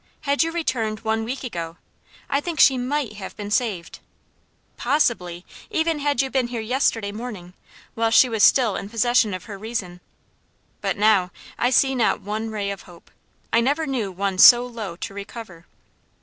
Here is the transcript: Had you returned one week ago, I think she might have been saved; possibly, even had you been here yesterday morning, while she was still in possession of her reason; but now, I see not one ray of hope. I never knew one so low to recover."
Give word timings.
Had 0.21 0.41
you 0.41 0.51
returned 0.51 1.01
one 1.01 1.23
week 1.23 1.43
ago, 1.43 1.77
I 2.27 2.41
think 2.41 2.59
she 2.59 2.75
might 2.75 3.17
have 3.17 3.37
been 3.37 3.51
saved; 3.51 3.99
possibly, 4.75 5.45
even 5.69 5.99
had 5.99 6.23
you 6.23 6.31
been 6.31 6.47
here 6.47 6.59
yesterday 6.59 7.11
morning, 7.11 7.53
while 7.93 8.09
she 8.09 8.27
was 8.27 8.41
still 8.41 8.75
in 8.75 8.89
possession 8.89 9.31
of 9.31 9.43
her 9.43 9.59
reason; 9.59 10.01
but 10.81 10.97
now, 10.97 11.29
I 11.59 11.69
see 11.69 11.93
not 11.93 12.19
one 12.19 12.49
ray 12.49 12.71
of 12.71 12.81
hope. 12.89 13.11
I 13.53 13.61
never 13.61 13.85
knew 13.85 14.11
one 14.11 14.39
so 14.39 14.65
low 14.65 14.95
to 14.95 15.13
recover." 15.13 15.67